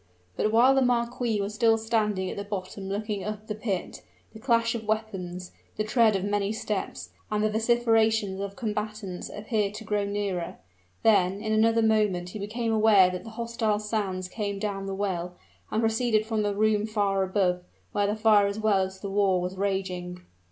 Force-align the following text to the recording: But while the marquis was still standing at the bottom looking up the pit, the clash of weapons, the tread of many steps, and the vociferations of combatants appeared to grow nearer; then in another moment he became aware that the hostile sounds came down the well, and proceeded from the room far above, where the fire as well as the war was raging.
But 0.35 0.51
while 0.51 0.73
the 0.73 0.81
marquis 0.81 1.39
was 1.41 1.53
still 1.53 1.77
standing 1.77 2.27
at 2.31 2.35
the 2.35 2.43
bottom 2.43 2.89
looking 2.89 3.23
up 3.23 3.45
the 3.45 3.53
pit, 3.53 4.01
the 4.33 4.39
clash 4.39 4.73
of 4.73 4.87
weapons, 4.87 5.51
the 5.77 5.83
tread 5.83 6.15
of 6.15 6.23
many 6.23 6.51
steps, 6.51 7.11
and 7.29 7.43
the 7.43 7.51
vociferations 7.51 8.39
of 8.39 8.55
combatants 8.55 9.29
appeared 9.29 9.75
to 9.75 9.83
grow 9.83 10.03
nearer; 10.03 10.57
then 11.03 11.39
in 11.39 11.53
another 11.53 11.83
moment 11.83 12.29
he 12.29 12.39
became 12.39 12.71
aware 12.73 13.11
that 13.11 13.23
the 13.23 13.29
hostile 13.37 13.77
sounds 13.77 14.27
came 14.27 14.57
down 14.57 14.87
the 14.87 14.95
well, 14.95 15.35
and 15.69 15.81
proceeded 15.83 16.25
from 16.25 16.41
the 16.41 16.55
room 16.55 16.87
far 16.87 17.21
above, 17.21 17.61
where 17.91 18.07
the 18.07 18.15
fire 18.15 18.47
as 18.47 18.57
well 18.57 18.79
as 18.81 19.01
the 19.01 19.07
war 19.11 19.39
was 19.39 19.55
raging. 19.55 20.23